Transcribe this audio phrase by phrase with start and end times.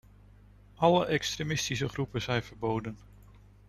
[0.75, 2.97] Alle extremistische groepen zijn verboden.